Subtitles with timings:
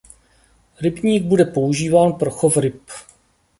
[0.81, 2.81] Rybník bude využíván pro chov ryb.